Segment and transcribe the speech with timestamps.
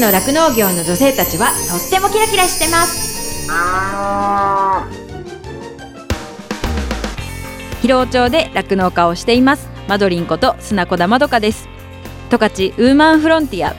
[0.00, 3.48] の酪農業の女性たちはとってもキラキラしてます。
[7.82, 9.68] 広尾町で酪農家をしています。
[9.88, 11.68] マドリンこと砂子田まどかです。
[12.30, 13.74] 十勝ウーマンフロンティア。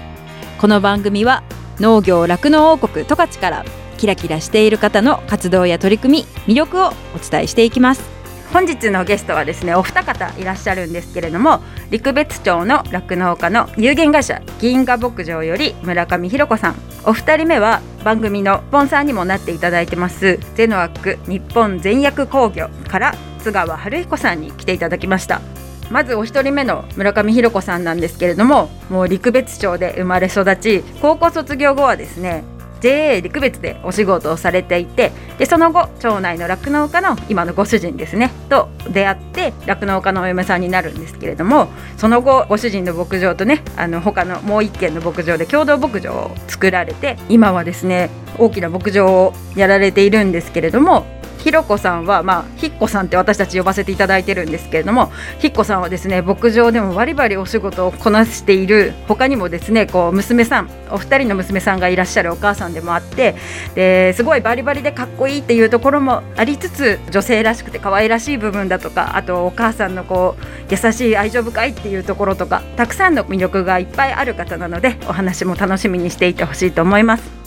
[0.59, 1.43] この番組は
[1.79, 3.63] 農業酪農王国十勝から
[3.97, 8.18] キラキラしている方の活動や取り組み魅力をお伝えしていきます。
[8.51, 11.61] 本日のゲストはですねお二方いらっしゃるんですけれども
[11.91, 16.75] 陸別町の酪農家の有限会社銀河牧場より村上弘子さん。
[17.05, 25.41] お二人目は番組のスポンサーにもなっていただいてますゼノアック日本全薬工業から津川春彦さんに来ていただきました。
[25.89, 32.43] まずお一人目の村上弘子さんなんですけれどももう陸別町で生まれ育ち高校卒業後はですね
[32.81, 51.05] JA 陸別でお仕事をされていてでその後町内の酪農家の今のご主人ですねと出会って酪農家のお嫁さんになるんですけれどもその後ご主人の牧場とねあの他のもう一軒の牧場で共同牧場を作られて今はですね大きな牧場をやられているんですけれども
[51.39, 63.35] ひろこさんは、まあ、ひっこさんって私たち呼ばせていただいてるんですけれどもひっこさんはですね牧場でもバリバリお仕事をこなしている他にもですねこう娘さんお二人の娘さんがいらっしゃるお母さんでもあって
[63.73, 77.38] ですごいバリバリでかっこいいっていうところもありつつ女性らしくて可愛らしい部分だとかあとお母さんのこう優しい愛情深いっていうところとかたくさんの魅力がいっぱいある方なのでお話も楽しみにしていてほしいと思います。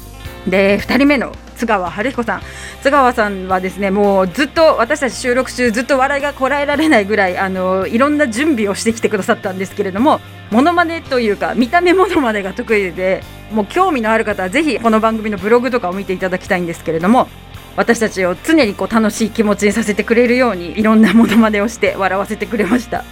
[0.46, 2.42] で2人目の津川春彦さん。
[2.82, 17.28] 津川さんはですねもうずっと私たち収録中ずっと笑いがこらえられないぐらいあのいろんな準備をしてきてくださったんですけれどもモノマネというか見た目モノマネが得意でもう興味のある方はぜひこの番組のブログとかを見ていただきたいんですけれども
[17.76, 23.04] 私たちを常にこう楽しい気持ちにさせてくれるようにいろんなモノマネをして笑わせてくれました。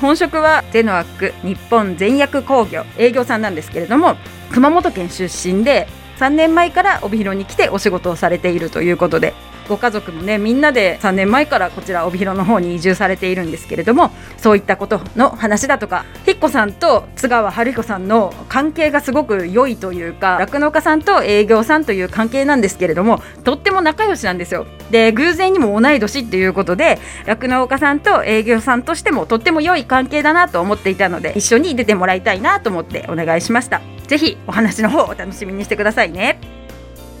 [0.00, 4.16] 本職はゼノアック日本全薬工業営業さんなんですけれども
[4.52, 5.86] 熊本県出身で
[6.18, 9.34] 3年前から帯広に来てお仕事をされているということで
[9.68, 24.66] ご家族もねみんなで3年前からこちら帯広の方に移住されているんですけれどもそういったことの話だとかひっこさんと津川春彦さんの関係がすごく良いというか酪農家さんと営業さんという関係なんですけれどもとっても仲良しなんですよ。
[24.90, 33.95] で偶然にも同い年っていうことで酪農家さんと営業さんとしてもとっても良い関係だなと思っていたので一緒に出てもらいたいなと思ってお願いしました。
[34.06, 36.38] ぜひお話の方をお楽しみにしてくださいね。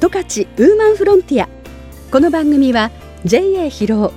[0.00, 1.48] 十勝ウーマンフロンティア。
[2.10, 2.90] この番組は
[3.24, 4.14] JA 広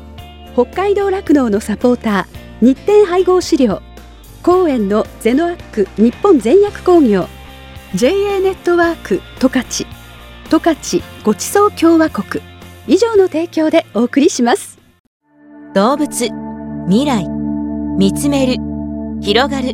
[0.56, 3.82] 尾北海道酪農のサポーター日展配合飼料
[4.44, 7.28] 公園のゼノアック日本全薬工業
[7.96, 9.86] JA ネットワーク十勝
[10.50, 12.44] 十勝ごちそう共和国。
[12.90, 14.80] 以上の提供でお送りします。
[15.76, 16.10] 動物
[16.88, 17.30] 未来
[18.00, 18.56] 見つめる
[19.22, 19.74] 広がる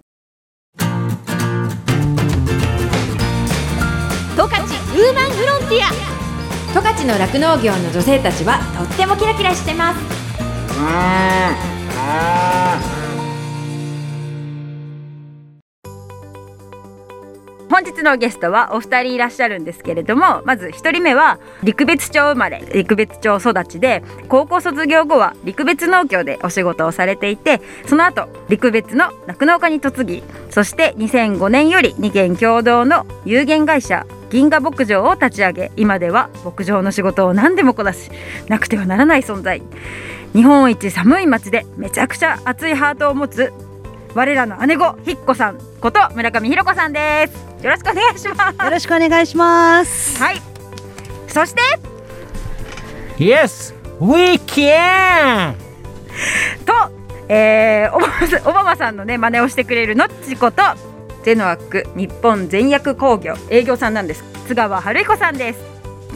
[5.01, 5.89] ウーマンフロンティア。
[6.75, 9.99] 十勝の酪農業の女性たちはとってもキラキラしてます。
[17.67, 38.09] 本日のゲストはお二人いらっしゃるんですけれどもまず一人目は陸別町生まれ陸別町育ちで高校卒業後は陸別農協でお仕事をされていてその後陸別の酪農家に嫁ぎそして2005年より二軒共同の有限会社銀河牧場を立ち上げ今では牧場の仕事を何でもこなし
[38.47, 39.61] なくてはならない存在
[40.33, 43.51] 日本一寒い町でめちゃくちゃ熱いハートを持つ
[44.15, 50.21] 我らの姉子ひっこさんこと村上ひろ子さんですよろしくお願いしますよろしくお願いします。
[50.21, 50.41] はい
[51.27, 51.61] そして
[53.17, 55.55] Yes, we can!
[56.65, 56.73] と、
[57.29, 60.61] えー、オバマさんオバマさんのね真似をしてくれるのっちこと
[61.23, 64.23] ゼノアック日本全薬工業営業さんなんです。
[64.47, 65.59] 津川春彦さんです。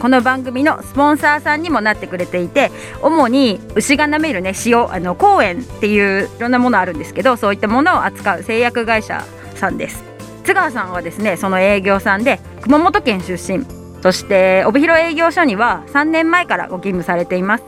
[0.00, 2.70] この番組のスポンサーさんにもなってくれていて
[3.02, 9.24] 主に牛が舐めるね塩あの公園っていういろんなものあるんですけどそういったものを扱う製薬会社
[9.54, 10.04] さんです。
[10.44, 13.75] 津川さんはですねその営業さんで熊本県出身。
[14.02, 17.64] そして帯広営業所には3年前からご勤務されています。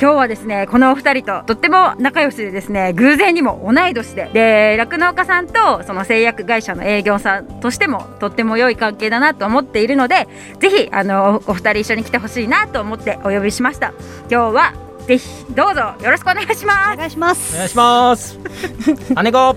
[0.00, 10.28] 今日はですねこのお二人ととっても仲良しでですね偶然にも同い年でで酪農家さんとその製薬会社の営業さんとしてもとっても良い関係だなと思っているので
[10.58, 13.92] ぜひあのお二人一緒に来てほしいなと思ってお呼びしました。
[14.30, 18.38] 今日はぜひどうぞよろしくお願いしますお願いしますお願いします。
[19.22, 19.56] 姉子。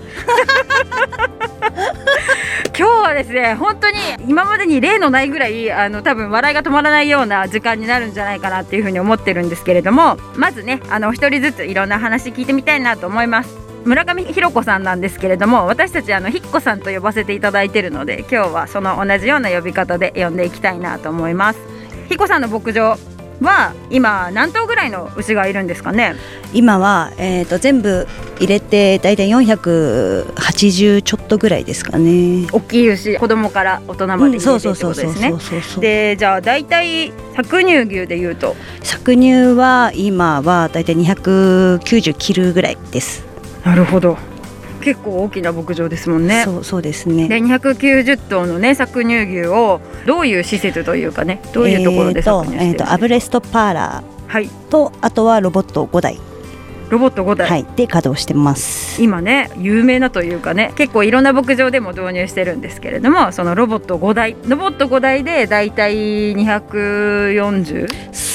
[2.78, 13.54] 今日はですね本当に今までに例のないぐらいあの多分笑いが止まらないような時間になるんじゃないかなっていうふうに思ってるんですけれどもまずねあのお一人ずついろんな話聞いてみたいなと思います
[13.84, 21.60] 村上ひろ子さんなんですけれども私たちあのひっこさんと呼ばせていただいてるので今日はその同じような呼び方で呼んでいきたいなと思います
[22.08, 22.96] ひっこさんの牧場
[23.40, 26.14] は今何頭ぐらいの牛がいるんですかね？
[26.52, 28.06] 今は、えー、と全部
[28.38, 32.46] 入れてだいたい480ちょっとぐらいですかね。
[32.52, 35.30] 大きい牛子供から大人まで入れてってことですね。
[35.30, 38.56] そうそうでじゃあ大体搾乳牛でいうと？
[38.82, 43.24] 搾乳は今はだいたい290切るぐらいです。
[43.64, 44.16] なるほど
[44.80, 46.42] 結構大きな牧場ですもんね。
[46.44, 47.28] そうそうですね。
[47.28, 54.44] で290頭のね搾乳牛をどういう施設というかねどういうところで搾乳してるんえーとえーですかとアブレストパーラはい。
[54.46, 56.18] ーとあとはロボット5台、
[56.88, 59.02] ロボット5台、はい、で稼働してます。
[59.02, 64.36] 今ね有名なというかね結構いろんな牧場でも導入してるんですけれどもそのロボット5台。
[64.46, 67.88] ロボット5台でだいたい240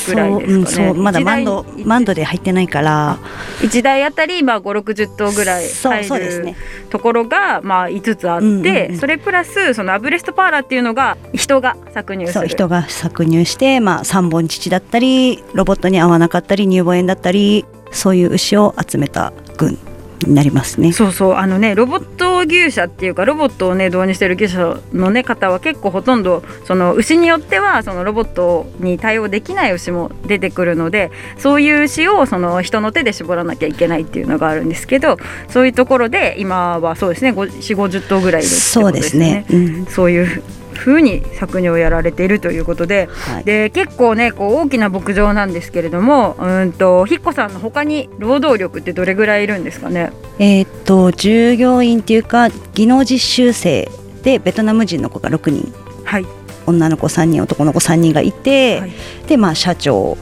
[0.05, 0.87] ぐらいですかね。
[0.87, 3.17] そうまだマンドマンドで入ってないから。
[3.61, 6.55] 1台あたりまあ560頭ぐらい入るね。
[6.89, 8.97] ところがまあ5つあって、うんうんうん。
[8.97, 12.33] それプラスそのアブレストパーラーっていうのが人が搾乳する。
[12.33, 19.71] そう人が搾乳して、まあ、3本乳だったりロボットに合わなかったり乳房炎だったりそういう牛を集めた群。
[19.71, 19.94] に
[20.27, 20.91] なりますね。
[20.93, 35.17] そうそうあのねロボット牛舎っていうかロボットをね導入してる牛舎のね方は結構ほとんどその牛によってはそのロボットに対応できない牛も出てくるのでそういう牛をその人の手で絞らなきゃいけないっていうのがあるんですけど
[35.49, 39.57] そういうところで今はそうですね4 5 0頭ぐらいいるってことそうでですすねね。。
[39.57, 40.43] うんそういう
[40.75, 50.11] 風に搾乳をやられているということではい、で結構ねこう大きな牧場なんですけれどもうんとひっこさんの他に労働力ってどれぐらいいるんですかね？
[50.39, 53.89] えーっと従業員っていうか技能実習生
[54.23, 55.73] でベトナム人の子が6人。
[56.03, 56.25] はい。
[56.67, 58.91] 女の子3人男の子3人がいて、はい。
[59.27, 60.17] でまあ社長。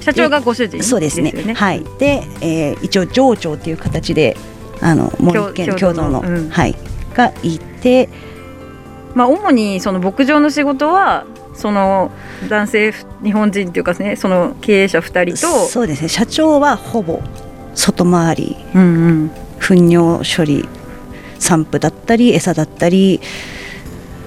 [0.00, 1.30] 社長がご主人そうですね。
[1.30, 1.84] よはい。
[1.98, 4.36] で、えー一応上長っていう形で
[4.80, 6.48] あのもう一軒共共同の、共同のうん。
[6.48, 6.74] はい。
[7.14, 8.08] がいて
[9.14, 11.24] まあ主にその牧場の仕事は
[11.54, 12.10] その
[12.48, 12.92] 男性
[13.22, 16.08] 日本人っていうかねその経営者2人とそうですね。
[16.08, 17.20] 社長はほぼ
[17.74, 18.56] 外回り。
[18.74, 19.30] うんうん。
[19.60, 20.68] 糞尿処理
[21.38, 23.20] 散布だったり餌だったり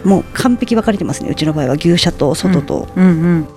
[0.06, 1.30] もう完璧分かれてますね。
[1.30, 1.74] うちの場合は。
[1.74, 3.04] 牛舎と外と、うん。
[3.04, 3.48] うん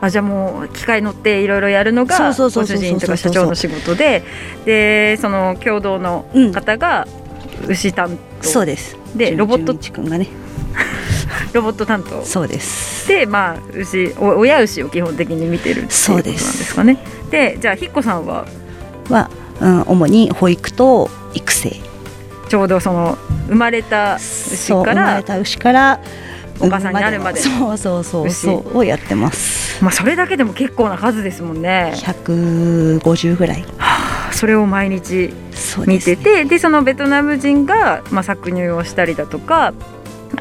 [0.00, 2.84] あじゃあもう機械乗っていろいろやるのがそうごそうそうそうそう。
[2.84, 4.24] 主人とか社長の仕事で
[4.64, 6.52] でその共同のうん。
[6.52, 7.06] 方が
[7.68, 8.96] 牛担当、そうです。
[9.14, 10.26] でロボット君がね
[11.52, 12.24] ロボット担当。
[12.24, 13.08] そうです。
[13.08, 16.98] でまあ牛お親牛を基本的に見てるっていうことなんですかね。
[17.30, 18.46] でじゃあひっこさんは？
[19.10, 19.30] は、
[19.60, 21.76] うん、主に保育と育成。
[22.48, 26.00] ちょうどその生まれた牛から生まれた牛から
[26.60, 28.34] お母さんになるまでそうそうそう牛。
[28.34, 29.82] そうをやってます。
[29.82, 31.92] まあそれだけでも結構な数ですもんね。
[31.96, 33.64] 150ぐらい。
[34.30, 36.16] それを毎日見そうですね。
[36.16, 39.72] ててでそのベトナム人が、まあ、搾乳をしたりだとか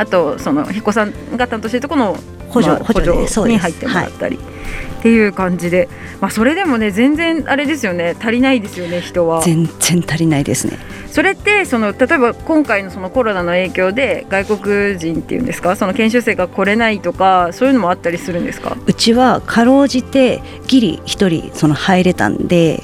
[0.02, 2.18] あとそのひっこさんが担当してるところの
[2.50, 5.88] 補助まあ補助に入ってもらったり、っていう感じで、
[6.20, 8.16] まあ、それでもね全然あれですよね。
[8.20, 9.42] 足りないですよね人は。
[9.42, 10.80] 全然足りないですね。
[11.12, 18.76] それってその例えば今回のそのコロナの影響で外国人っていうんですかその研修生が来れないとかそういうのもあったりするんですか？
[18.86, 22.84] うちはかろうじてギリ一人その入れたんで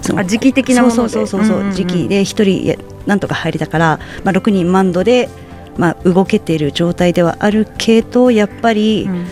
[0.00, 0.96] そのあ時期的なもので。
[0.96, 2.76] そうそうそうそう,、うんうんうん時期で一人や
[3.06, 5.28] なんとか入れたから、まあ、6人マンドで、
[5.76, 9.26] まあ、動けている状態ではあるけどやっぱり、うん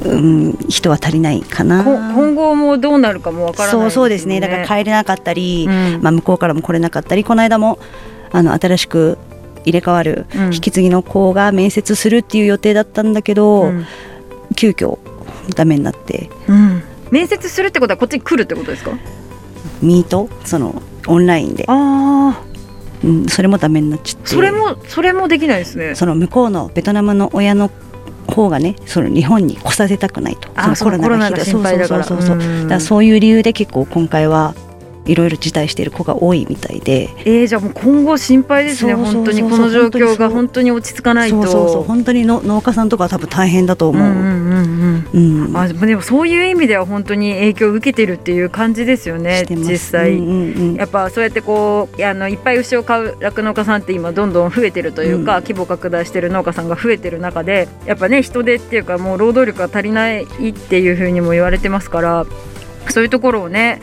[0.00, 0.16] う
[0.50, 1.82] ん、人は足りないかな。
[1.82, 4.36] こ今後もどうなるかもわからないそうそうですね。
[4.36, 6.02] よだから帰れなかったり、うん。
[6.02, 7.78] まあ、向こうからも来れなかったりこの間も
[8.30, 9.18] あの新しく
[9.64, 10.44] 入れ替わるうん。
[10.54, 13.86] 引き継ぎの子が面接するっていう予定だったんだけど、うん。
[14.54, 14.98] 急遽
[15.56, 16.30] ダメになって。
[16.46, 16.82] うん。
[17.10, 18.92] 面接するってことはこっちに来るってことですか？
[19.80, 20.28] ミート？
[20.44, 22.44] そのオンラインで、ああ
[23.04, 24.28] うん、それもダメになっちゃって。
[24.28, 25.94] それもそれもできないですね。
[25.94, 27.70] その向こうのベトナムの親の
[28.26, 30.48] 方がねその日本に来させたくないと。
[30.54, 31.62] あそのコロナがひどい。
[31.64, 32.38] そうそうそうそう。
[32.38, 32.62] うん。
[32.64, 34.54] だからそういう理由で結構今回は
[35.08, 37.10] いろいろ辞退している子が多いみたいで。
[37.24, 39.42] えー、じゃあもう今後心配ですね本当に。
[39.42, 41.42] この状況が本当に落ち着かないと。
[41.44, 45.44] そうそう本当にの農家さんとかは多分大変だと思う、うんうんうんうん。
[45.46, 45.56] うん。
[45.56, 50.74] あでもそういう意味では本当に影響を受けてるっていう感じですよね実際、うんうんうん。
[50.74, 55.42] やっぱそうやってこうあのいっぱい牛を飼う酪農家さんって今どんどん増えてるというか、うん。
[55.42, 62.26] 規模拡大してる農家さんが増えてる中でやっぱね人手っていうかもう労働力が足りないっていうふうにも言われてますから
[62.92, 63.80] そういうところをね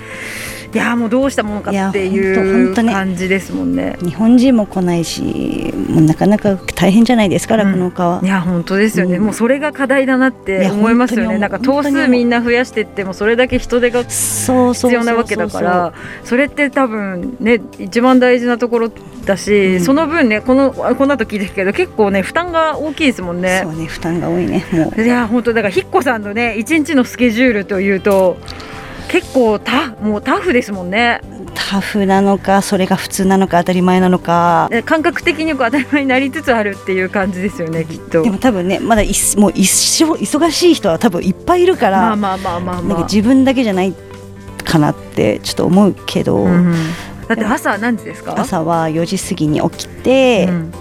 [0.74, 3.98] いやもうどうしたものかっていう感じですもんね。
[4.02, 9.24] 日本人も来ないしもうなかなか大変じゃないですか酪農家は、いや本当ですよね、うん。
[9.24, 11.38] もうそれが課題だなって思いますよね。
[11.38, 14.52] なんか頭数みんな増やしてってもそれだけ人手が必
[14.92, 15.94] 要なわけだから
[16.26, 18.92] それって多分ね一番大事なところ
[19.24, 19.82] だし、うん。
[19.82, 23.62] その分ねこのこの後聞いてるけど結構ね負担が大きいですもんね。
[23.64, 24.66] そうね負担が多いね
[24.98, 28.38] いや本当だからひっこさんのね一日のスケジュールというと
[29.08, 31.22] 結構タもうタフですもんね。
[31.54, 34.68] タフなのかそれが普通なのか当たり前なのか。
[34.70, 38.24] で感覚的にこう当たり前になりつつあるっていう感じですよねきっと。
[38.24, 42.16] でも多分ねまだいっもう一生忙しい人は多分いっぱいいるから、
[43.04, 43.94] 自分だけじゃない
[44.64, 46.76] かなってちょっと思うけど、うん
[47.28, 48.36] だって朝何時ですか？
[48.38, 50.72] 朝は4時過ぎに起きて、うん。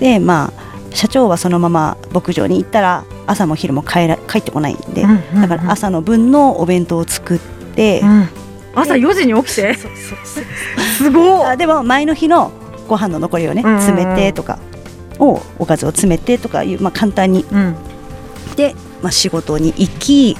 [0.00, 7.57] でまあ社長はそのまま牧場に行ったら朝も昼も帰ら帰ってこないんで、だから朝の分のお弁当を作って、
[8.02, 8.28] うん。
[8.74, 9.74] 朝4時に起きて？
[9.74, 12.52] すごいあでも前の日の
[12.86, 14.58] ご飯の残りをね詰めてとか
[15.18, 17.44] をおかずを詰めてとかいう、まあ、簡単に。
[17.50, 17.74] うん。
[18.56, 20.36] で、まあ、仕事に行き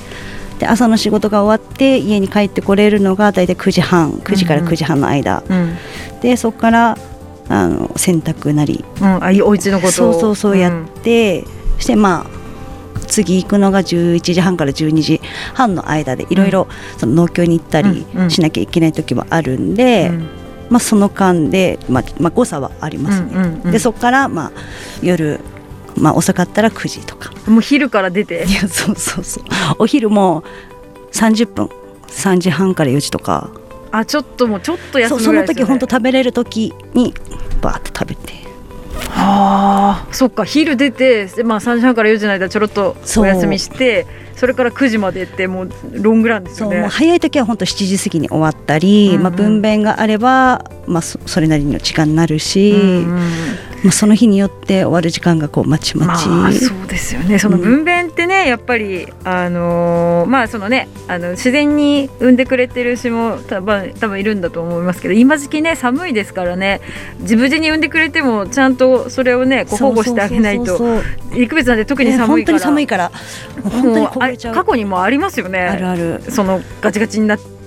[0.59, 5.76] で朝の仕事が終わって家に帰ってこれるのが大体9時半9時から9時半の間、うん。
[6.21, 6.99] でそこから
[7.49, 8.85] あの洗濯なり。
[9.00, 11.45] うん、あいお家のことそうをそうそうやって、
[11.76, 12.38] そしてまあ
[13.08, 15.20] 次行くのが11時半から12時
[15.54, 20.28] 半の間でいろいろその農協に行ったりしなきゃいけない時もあるんで、うん。
[20.70, 23.30] まあ、その間で、まあまあ、誤差はありますね。
[23.32, 24.52] うんうんうんでそこから、まあ、
[25.02, 25.40] 夜、
[25.96, 27.32] まあ、遅かったら9時とか。
[27.50, 28.44] もう昼から出て？
[28.46, 29.44] いやそうそうそう。
[29.78, 30.44] お昼も
[31.12, 31.68] 30分。
[32.08, 33.50] 3時半から4時とか。
[33.90, 37.14] あちょっともうちょっと休むぐらいですよ、ね、時本当食べれる時に
[37.62, 38.34] バーって食べて
[39.10, 46.86] はあそっか昼出て、まあ、3時半から4時の間ちょろっとお休みしてそれから9時までってもうロングランですよね。
[46.86, 49.22] 早い時は本当7時過ぎに終わったり、うんうん。
[49.24, 57.38] まあ、分娩があれば、まあ、そそれなりの時間になるし、うんうんまあ、その日によって終わる時間がこうまちまち、まあそうですよね。
[57.38, 66.80] その分娩ってね、やっぱりあのーまあそのねあの自然に産んでくれてる牛も多分多分いるんだと思いますけど今時期ね寒いですからね
[67.20, 71.38] 自分自に産んでくれてもちゃんとそれをねこう保護してあげないとそうそうそうそう。
[71.38, 72.58] 陸別なんで特にね寒いから。
[72.58, 73.11] 本当に寒いから。
[73.11, 74.54] もう本当にもうあ凍れちゃう。
[74.54, 75.61] 過去にもありますよね。
[75.61, 76.23] あるある。
[76.30, 77.57] そのガチガチになって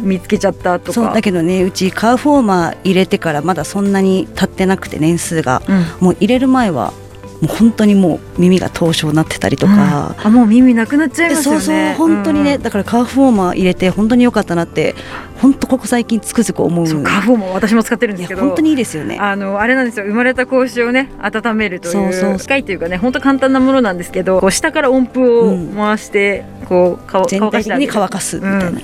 [0.00, 0.92] 見つけちゃったとか。
[0.92, 5.62] そうだけどねうちカーフォーマー入れてからまだそんなに経ってなくて年数が。
[5.68, 5.84] うん。
[6.00, 6.92] もう入れる前は
[7.40, 14.96] もう本当にもう耳が凍傷になってたりとか、あもう耳なくなっちゃいますよそうねそう本当にね、うんだからカーフォーマー入れて本当に良かったなって
[15.40, 16.86] 本当ここ最近つくづく思う。
[16.86, 18.40] そうカーフォーも私も使ってるんですけど。
[18.40, 19.18] 本当にいいですよね。
[19.20, 20.06] あのあれなんですよ。
[20.06, 22.38] 生まれた子牛をね温めるというそうそう。
[22.38, 28.78] 機械というかね本当簡単なものなんですけどこう下から音符を回して、こう乾全体的に乾かすみたいな、うん。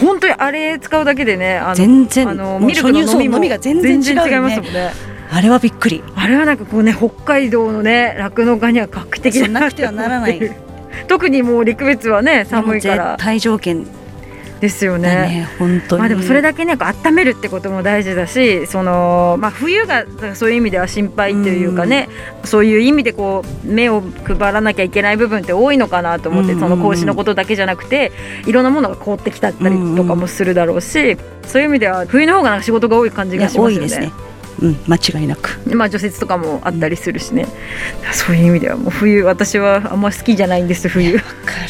[0.00, 2.28] 本当にあれ使うだけでねあの全然。
[2.28, 4.30] あのミルクの飲みみが全然違うよね。
[4.32, 6.02] 違いますもんねあれはびっくり。
[6.14, 9.84] あれはなんかこうね北海道のね酪農家には画期的だなくて。
[9.84, 10.40] はならない。
[11.08, 13.12] 特にもう陸別はね寒いから。
[13.16, 13.86] 絶対条件
[14.60, 16.00] ですよだねね本当に。
[16.00, 22.08] まあでもそれだけねこう温めるってことも大事だしその、まあ、冬がそういう意味では心配というかね、
[22.44, 28.12] そういう意味でこう目を配らなきゃいけない部分って多いのかなと思って、うんその格子のことだけじゃなくて
[28.46, 34.12] いろんなものが凍ってきたったりとかもするだろうし、そういう意味では冬の方がなんか仕事が多い感じがしますよね。
[34.60, 35.60] うん間違いなく。
[35.74, 37.46] まあ除雪とかもあったりするしね、
[38.12, 41.16] そういう意味ではもう冬私はあんま好きじゃないんです冬。
[41.16, 41.26] わか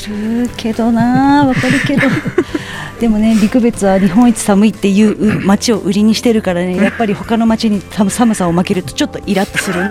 [0.09, 2.03] るけどなわかるけど。
[3.01, 9.91] でもね陸別は日本一寒いっていう街を売りにしてるからねやっぱり他の街に寒寒さを負けるとちょっとイラッとする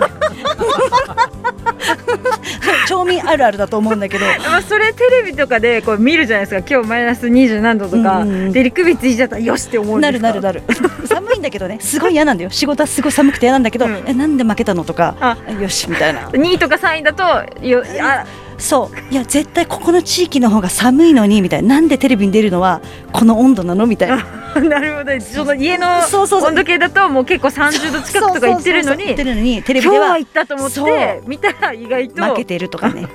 [2.86, 4.24] 町民あるあるだと思うんだけど。
[4.48, 6.66] まあそれテレビとかでこう見るじゃないですか。
[6.74, 8.52] 今日マイナス20何度とか、うんうんうん。
[8.52, 10.32] で陸別いいじゃったらよしって思うんでなすか？
[10.32, 10.86] るなるなる。
[11.06, 11.78] 寒いんだけどね。
[11.80, 12.50] すごい嫌なんだよ。
[12.50, 14.02] 仕事はすごい寒くて嫌なんだけど、うん。
[14.06, 15.14] えなんで負けたのとか。
[15.20, 15.36] あ。
[15.60, 16.28] よしみたいな。
[16.30, 17.22] 2位とか3位だと
[17.62, 18.24] よあ
[18.58, 19.12] そう。
[19.12, 21.76] いや絶対ここの地域の方が寒いのにみたいな。
[21.76, 22.80] なんでテレビに出るのは
[23.12, 23.86] この温度なの？
[23.86, 24.16] みたいな。
[24.60, 25.20] なるほど。
[25.20, 26.48] その家のそうそうそう。
[26.50, 29.06] 温度計だともう結構30度近くとか言ってるのにそうそうそう。
[29.06, 30.86] 言ってるのにテレビ今日はでは行ったと思っそう。
[30.86, 33.06] て見たら意外と負けてるとかね。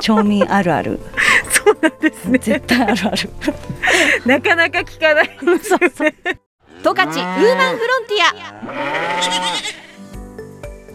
[0.00, 1.00] 町民あるある。
[1.50, 2.38] そんなんですね。
[2.38, 3.30] 絶対あるある。
[4.26, 5.30] なかなか聞かない。
[5.62, 6.14] そうそう。
[6.82, 9.81] 十勝ウーマンフロンティア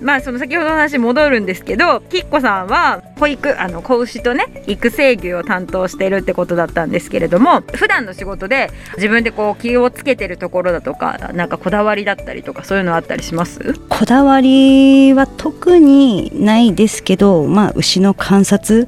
[0.01, 13.74] まあその先ほどの話戻るんですけどきっこさんは保育あの子牛とね育成牛を担当してるってことだったんですけれども普段の仕事で自分でこう気をつけてるところだとかなんかこだわりだったりとかそういうのあったりします？
[13.89, 18.88] こだわりは特にないですけどまあ牛の観察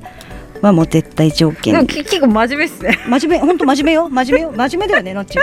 [0.61, 1.87] はもう絶対条件。
[1.87, 2.99] き結構真面目っすね。
[3.07, 4.09] 真面目本当真面目よ。
[4.09, 4.51] 真面目よ。
[4.51, 5.39] 真面目だよねのっち。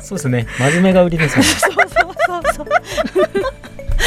[0.00, 0.46] そうですね。
[0.60, 1.42] 真面目が売りですね。
[1.58, 1.88] そうそう
[2.24, 2.66] そうそう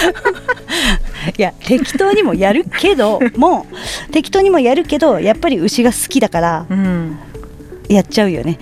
[1.38, 3.65] いや適当にもやるけども
[4.12, 7.17] 適当にもやるけどやっぱり牛が好きだからうん。
[7.89, 8.57] やっちゃうよね。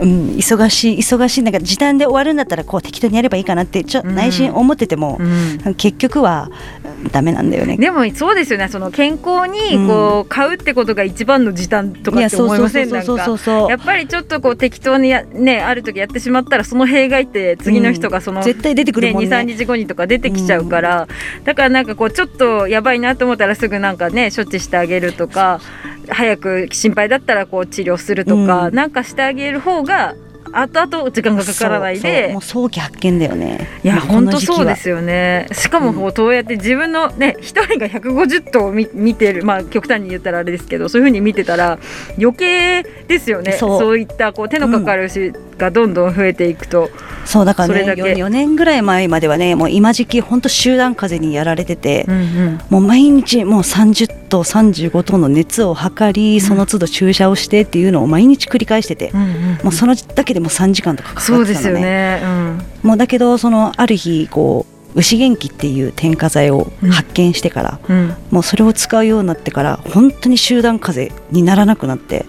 [0.00, 4.14] うん、忙しい忙しいなんか時短で終わるんだったらこう適当にやればいいかなってちょうん。
[4.14, 5.74] 内心思ってても、うん。
[5.74, 6.50] 結局は
[6.84, 7.76] うんダメなんだよね。
[7.76, 8.68] でもそうですよね。
[8.68, 12.90] その健康にこう買うってことが一番の時短とかって思いません？
[12.90, 13.38] なんか。
[13.68, 19.28] やっぱりちょっとこう適当にやねある時やってしまったらその弊害って次の人がその、絶対出てくるもんね。
[19.28, 21.08] 23日後にとか出てきちゃうから、
[21.44, 25.60] だからなんかこうちょっとやばいなと思ったらすぐなんかね処置してあげるとか
[26.08, 28.74] 早く心配だったらこう治療するとか、うん。
[28.74, 30.14] なんかしてあげる方が
[30.52, 32.30] 後々時間がかからないで。
[32.32, 33.68] もう早期発見だよね。
[33.84, 35.46] いや本当そうですよね。
[35.52, 39.44] しかもこうそうやって自分のね一人が150頭見見てる。
[39.44, 41.78] まあ極端に言ったらあれですけどそういうふうに見てたら
[42.18, 43.52] 余計ですよね。
[43.52, 43.98] そう。
[43.98, 46.88] いったこう手のかかる牛がどんどん増えていくと、
[47.24, 48.02] そうだからねだけ。
[48.02, 52.60] 4, 年ぐらい前まではねもう今時期本当集団風邪にやられてて、うんうん。
[52.70, 61.44] もう毎日もう30頭35頭の熱を測りその都度注射をしてっていうのを毎日繰り返してて、うんうんもうそのだけでもう3時間とかかかってたのね。
[61.46, 72.26] そうですよね、うん、もうだけどそのある日こう牛元気っていう添加剤を発見してから、うん、もうそれを使うようになってから本当に集団風邪にならなくなって。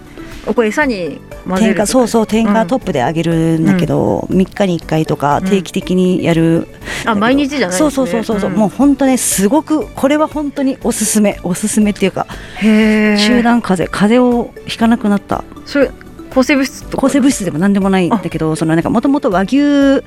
[0.54, 6.66] これ餌に添る加そうそう添加トップであげるんだけど、3日に1回とか定期的にやる、
[7.04, 7.76] あ毎日じゃないね。
[7.76, 8.54] そうそうそうそう、ん。
[8.54, 12.26] もう本当ねすごくこれは本当におすすめおすすめっていうか
[12.56, 15.44] へえ集団風邪風邪をひかなくなった。
[15.66, 15.90] それ
[16.30, 20.02] 抗生物質抗生物質でも何でもないんだけどそのなんかもともと和牛うん。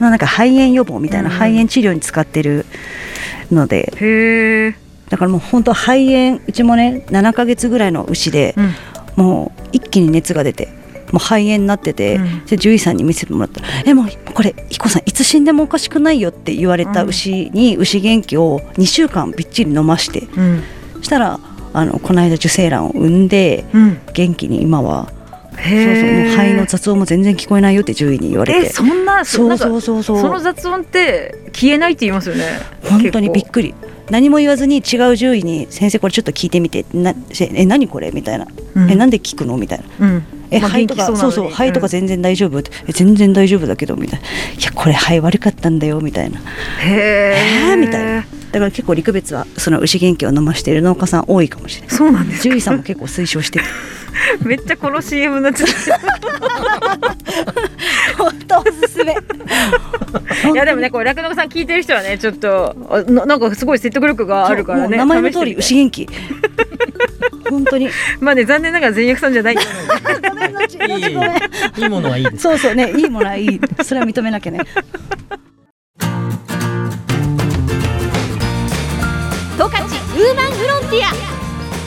[0.00, 2.66] のなんか肺炎予防みたいなうん肺炎治療に使ってる
[3.50, 4.76] ので、へえ
[5.08, 8.74] だからもう本当肺炎うちもね7ヶ月ぐらいの牛で、うん。
[9.16, 10.68] もう一気に熱が出て
[11.10, 12.44] もう肺炎になってて、うん。
[12.44, 20.20] で獣医さんに見せてもらったら「えもうこれ彦さんいつ死んでもおかしくないよ」って言われた牛に、牛元気を2週間びっちり飲まして。
[20.36, 20.62] うん。
[21.02, 21.40] したら
[21.72, 23.98] あのこの間受精卵を産んでうん。
[24.12, 25.08] 元気に今は
[25.56, 30.02] そうそうもう肺の雑音も全然聞こえないよって獣医に言われえてそんなそうそうそう。
[30.02, 32.44] そうその雑音って消えないって言いますよね
[32.82, 33.74] 本当にびっ結くり。
[34.10, 34.82] 何も言わずに違う
[35.16, 38.46] 獣医に「先生これちょっと聞いてみて」なえ何これ?」みたいな。
[38.46, 38.50] 構
[38.88, 40.06] 「えなんで聞くの?」みたいな。
[40.06, 40.24] うん。
[40.48, 44.26] え、まあ肺とかそうそう肺とか全然大丈夫って、え全然大丈夫だけどみたいな。
[44.26, 46.38] いやこれ肺悪かったんだよみたいな。
[46.78, 47.36] へ
[47.70, 48.24] えーみたいな。
[48.52, 51.96] だから結構陸別はその牛元気を飲ましている農家さん多いかもしれない。
[51.96, 53.64] そうなんです獣医さんも結構推奨してる
[54.44, 55.98] めっちゃこの CM になっちゃった。
[58.22, 59.14] 本当おすすめ。
[60.52, 66.08] いやでもねこれ酪農家さん聞いてる人はねちょっとあななんかすごい説得力があるからね名前の通り牛元気。
[67.50, 67.88] 本当に。
[67.88, 69.60] て まあね残念ながら全薬さんじゃないいい。
[71.88, 72.26] ものはいい。
[72.38, 73.60] そうそうねいいものはいい。
[73.82, 74.60] それは認めなきゃね。
[79.58, 81.45] 十勝ウーマンフロンティア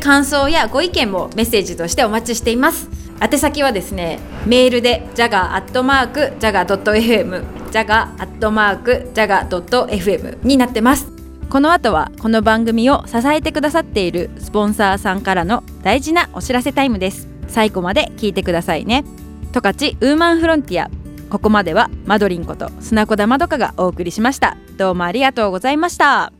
[0.00, 2.88] 感想やご意見もメッセージとしてお待ちしています。
[3.22, 11.06] 宛先はですねメールで jaga.jaga.fm jaga.jaga.fm になってます。
[11.48, 17.28] この後はこの番組を支えてくださっているスポンサーさんからの大事なお知らせタイムです。
[17.48, 19.04] 最後まで聞いてくださいね。
[19.52, 20.90] 十勝ウーマンフロンティア。
[21.28, 24.56] ここまではマドリンこと砂子田まどかがお送りしました。
[24.76, 26.39] どうもありがとうございました。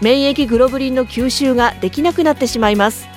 [0.00, 3.08] 免疫グロブリンの吸収ができなくなってしまいます。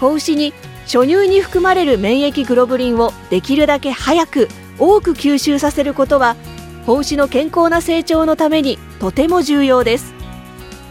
[0.00, 0.52] 子牛に
[0.84, 6.36] 初乳に含まれる免疫グロブリンをできるだけ早く多く吸収させることは
[6.86, 10.14] 子牛の健康な成長のためにとても重要です。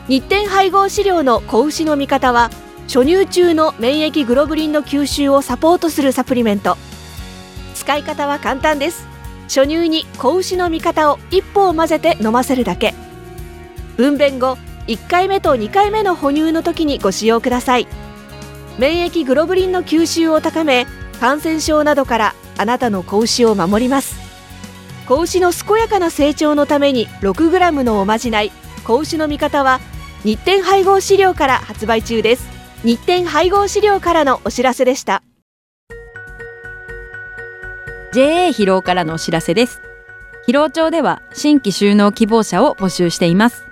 [0.08, 2.50] 日展配合飼料の子牛の味方は
[2.88, 6.78] 初乳中の免疫グロブリンの吸収をサポートするサプリメント。
[7.76, 9.08] 使い方は簡単です。
[9.44, 12.94] 初乳に子牛の味方を1本混ぜて飲ませるだけ。
[13.98, 14.58] 分娩後
[14.89, 17.88] 1回目と2回目の哺乳の時にご使用ください。
[18.80, 20.88] 免疫グロブリンの吸収を高め
[21.19, 24.15] 感染症などからあなたの子牛を守ります。
[25.08, 28.52] 子牛の健やかな成長のために 6g のおまじない
[28.84, 29.80] 子牛の味方は
[30.23, 32.49] 日展配合飼料から発売中です。
[32.84, 35.21] 日展配合飼料からのお知らせでした。
[38.12, 39.82] JA 疲労からのお知らせです。
[40.47, 43.68] 疲労町では新規就農希望者を募集しています。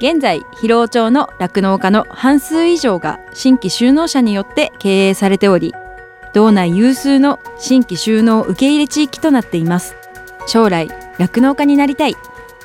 [0.00, 5.74] 現在疲労町の酪農家の半数以上が新規就農者によって経営されており
[6.32, 9.96] 道内有数の新規就農受け入れ地域となっています。
[10.46, 12.16] 将来酪農家になりたい。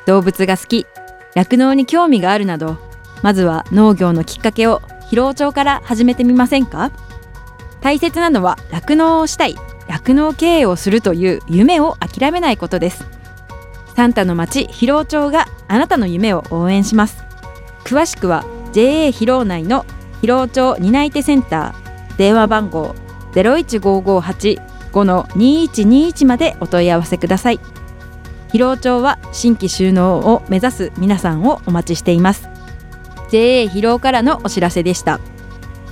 [0.06, 0.86] 動物が好き。
[1.34, 2.78] 酪農に興味があるなど
[3.22, 6.90] まずは農業のきっかけを疲労町から始めてみませんか？
[7.82, 9.56] 大切なのは酪農をしたい。
[9.88, 13.06] 酪農経営をするという夢を諦めないことです。
[13.94, 17.25] サンタの町広労町があなたの夢を応援します。
[17.86, 19.86] 詳しくは JA 広尾内の
[20.20, 22.96] 広尾町担い手センター電話番号
[23.32, 27.60] 015585-2121までお問い合わせください。
[28.50, 32.48] 広尾町は新規就農を目指す皆さんをお待ちしています。
[33.30, 35.20] JA 広尾からのお知らせでした。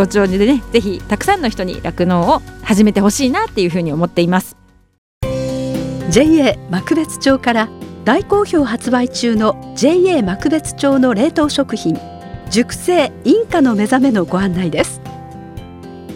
[0.00, 4.56] 労町でねぜひたくさんの人に酪農を始めてほしいなっていうふうに思っています。
[6.10, 7.68] JA 幕別町から
[8.04, 11.96] 大好評発売中の JA 幕別町の冷凍食品
[12.50, 15.00] 熟成インカの目覚めのご案内です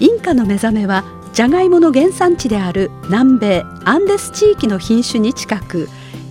[0.01, 5.89] インカの目覚めはじゃがいもの原産地である南米アンデス地域の品種に近く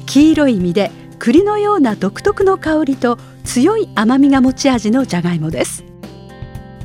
[0.08, 5.93] 黄色い実で栗のような独特の香りと強い甘みが持ち味のじゃがいもです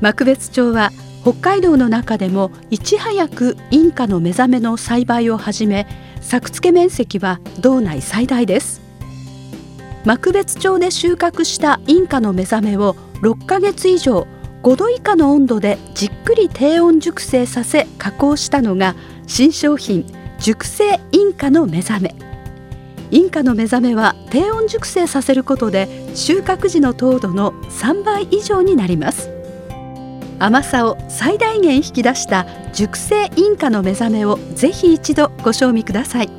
[0.00, 5.86] 幕別町は北海道の中でもいち早くインカの目覚めの栽培を始め
[6.20, 8.80] 作付面積は道内最大です。
[10.04, 14.26] 幕別町で収穫したインカの目覚めを6ヶ月以上
[14.62, 18.94] 5度以下の温度でじっくり低温熟成させ加工したのが
[19.26, 20.06] 新商品
[20.38, 22.14] 熟成インカの目覚め。
[23.10, 29.37] インカの目覚めは低温熟成させることで収穫時の糖度の3倍以上になります。
[30.38, 36.30] 甘さを最大限引き出した熟成インカの目覚めをぜひ一度ご賞味ください。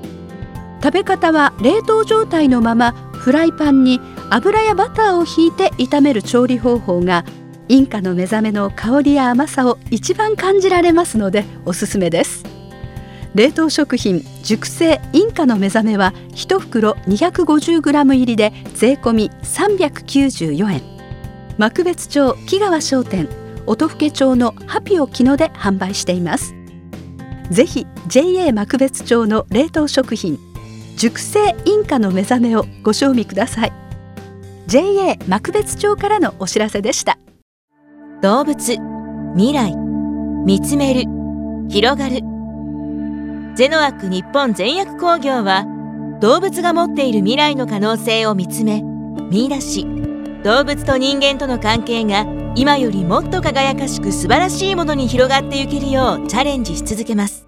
[0.81, 7.25] 食べ方は冷凍状態のままフライパンに油やバターをひいて炒める調理方法が
[7.67, 12.45] インカの目覚めの香りや甘さを一番感じられますのでおすすめです。
[13.35, 20.81] 冷凍食品熟成インカの目覚めは1袋 250g 入りで税込394円。
[21.57, 23.38] 幕別町木川商店。
[23.69, 26.55] 音更町のハピオキノで販売しています。
[27.51, 30.39] ぜひ JA 幕別町の冷凍食品
[30.97, 33.73] 熟成インカの目覚めをご賞味ください。
[34.65, 37.19] JA 幕別町からのお知らせでした。
[38.23, 38.75] 動物
[39.35, 41.01] 未来見つめる
[41.69, 42.21] 広がる。
[43.53, 45.65] ゼノアック日本全薬工業は
[46.21, 48.81] 動物が持っている未来の可能性を見つめ
[49.29, 49.85] 見出し
[50.43, 52.25] 動物と人間との関係が
[52.55, 57.45] 今よりもっと輝かしく素晴らしいものに広がっていけるようチャレンジし続けます。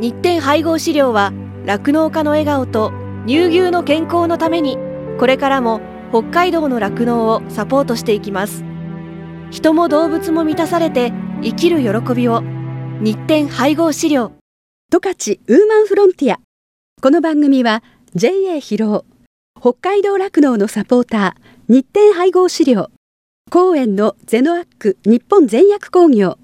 [0.00, 1.32] 日展配合飼料は
[1.64, 2.92] 酪農家の笑顔と
[3.26, 4.76] 乳牛の健康のために
[5.18, 8.64] これからも北海道の酪農をサポートしていきます。
[9.52, 12.42] 人も動物も満たされて生きる喜びを。
[13.00, 14.32] 日展配合飼料。
[14.90, 16.40] 十勝ウーマンフロンティア。
[17.00, 19.04] この番組は JA 広労
[19.60, 22.92] 北海道酪農のサポーター日展配合資料。
[23.50, 26.38] 公園のゼノアック日本全薬工業。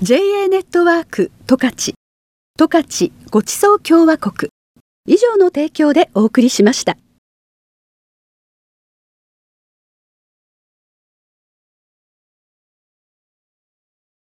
[0.00, 1.94] JA ネットワーク十勝。
[2.56, 4.52] 十勝ごちそう共和国。
[5.06, 6.96] 以上の提供でお送りしました。